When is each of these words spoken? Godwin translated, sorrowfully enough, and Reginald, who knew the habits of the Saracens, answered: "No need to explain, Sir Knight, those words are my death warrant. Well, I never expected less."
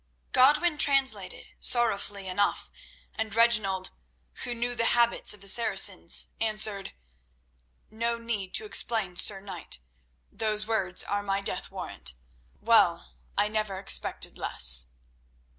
Godwin 0.31 0.79
translated, 0.79 1.49
sorrowfully 1.59 2.27
enough, 2.27 2.71
and 3.13 3.35
Reginald, 3.35 3.91
who 4.43 4.55
knew 4.55 4.73
the 4.73 4.95
habits 4.97 5.35
of 5.35 5.41
the 5.41 5.47
Saracens, 5.47 6.29
answered: 6.41 6.93
"No 7.91 8.17
need 8.17 8.55
to 8.55 8.65
explain, 8.65 9.15
Sir 9.15 9.39
Knight, 9.39 9.77
those 10.31 10.65
words 10.65 11.03
are 11.03 11.21
my 11.21 11.39
death 11.39 11.69
warrant. 11.69 12.13
Well, 12.59 13.13
I 13.37 13.47
never 13.47 13.77
expected 13.77 14.39
less." 14.39 14.87